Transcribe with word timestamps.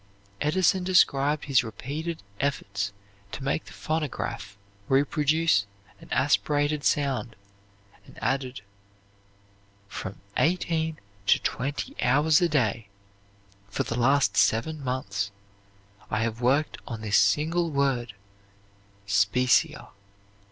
Edison 0.41 0.83
described 0.83 1.45
his 1.45 1.63
repeated 1.63 2.23
efforts 2.39 2.91
to 3.33 3.43
make 3.43 3.65
the 3.65 3.71
phonograph 3.73 4.57
reproduce 4.89 5.67
an 5.99 6.09
aspirated 6.11 6.83
sound, 6.83 7.35
and 8.07 8.17
added: 8.19 8.61
"From 9.87 10.19
eighteen 10.37 10.97
to 11.27 11.37
twenty 11.43 11.95
hours 12.01 12.41
a 12.41 12.49
day 12.49 12.87
for 13.69 13.83
the 13.83 13.99
last 13.99 14.35
seven 14.35 14.83
months 14.83 15.29
I 16.09 16.23
have 16.23 16.41
worked 16.41 16.79
on 16.87 17.01
this 17.01 17.19
single 17.19 17.69
word 17.69 18.15
'specia.' 19.05 19.89